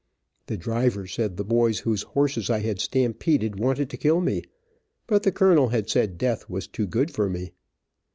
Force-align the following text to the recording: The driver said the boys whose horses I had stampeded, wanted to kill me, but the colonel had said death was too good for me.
The 0.47 0.57
driver 0.57 1.05
said 1.05 1.37
the 1.37 1.43
boys 1.43 1.81
whose 1.81 2.01
horses 2.01 2.49
I 2.49 2.61
had 2.61 2.79
stampeded, 2.79 3.59
wanted 3.59 3.87
to 3.91 3.97
kill 3.97 4.19
me, 4.19 4.41
but 5.05 5.21
the 5.21 5.31
colonel 5.31 5.67
had 5.67 5.91
said 5.91 6.17
death 6.17 6.49
was 6.49 6.65
too 6.67 6.87
good 6.87 7.11
for 7.11 7.29
me. 7.29 7.51